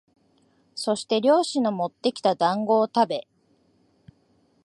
[0.73, 3.27] そして猟師のもってきた団子をたべ、